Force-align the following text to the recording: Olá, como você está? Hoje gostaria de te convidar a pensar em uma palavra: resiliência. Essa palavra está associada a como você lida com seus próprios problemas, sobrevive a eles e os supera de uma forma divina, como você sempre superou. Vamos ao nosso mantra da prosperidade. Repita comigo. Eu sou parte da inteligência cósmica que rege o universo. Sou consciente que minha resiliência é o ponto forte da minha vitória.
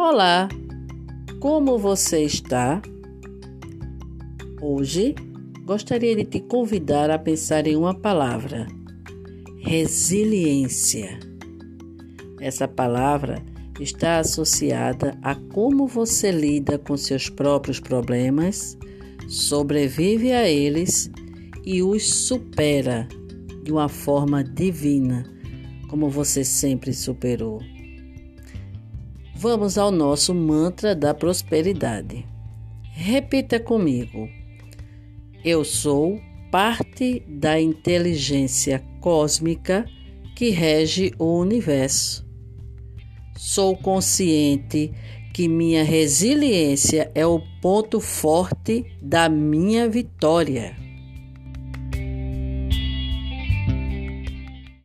Olá, 0.00 0.48
como 1.40 1.76
você 1.76 2.22
está? 2.22 2.80
Hoje 4.62 5.16
gostaria 5.64 6.14
de 6.14 6.24
te 6.24 6.38
convidar 6.38 7.10
a 7.10 7.18
pensar 7.18 7.66
em 7.66 7.74
uma 7.74 7.92
palavra: 7.92 8.68
resiliência. 9.58 11.18
Essa 12.40 12.68
palavra 12.68 13.44
está 13.80 14.20
associada 14.20 15.18
a 15.20 15.34
como 15.34 15.88
você 15.88 16.30
lida 16.30 16.78
com 16.78 16.96
seus 16.96 17.28
próprios 17.28 17.80
problemas, 17.80 18.78
sobrevive 19.28 20.30
a 20.30 20.48
eles 20.48 21.10
e 21.66 21.82
os 21.82 22.08
supera 22.08 23.08
de 23.64 23.72
uma 23.72 23.88
forma 23.88 24.44
divina, 24.44 25.24
como 25.88 26.08
você 26.08 26.44
sempre 26.44 26.94
superou. 26.94 27.58
Vamos 29.40 29.78
ao 29.78 29.92
nosso 29.92 30.34
mantra 30.34 30.96
da 30.96 31.14
prosperidade. 31.14 32.26
Repita 32.90 33.60
comigo. 33.60 34.28
Eu 35.44 35.64
sou 35.64 36.20
parte 36.50 37.22
da 37.28 37.60
inteligência 37.60 38.82
cósmica 39.00 39.86
que 40.34 40.50
rege 40.50 41.14
o 41.20 41.38
universo. 41.38 42.26
Sou 43.36 43.76
consciente 43.76 44.90
que 45.32 45.46
minha 45.46 45.84
resiliência 45.84 47.08
é 47.14 47.24
o 47.24 47.40
ponto 47.62 48.00
forte 48.00 48.86
da 49.00 49.28
minha 49.28 49.88
vitória. 49.88 50.87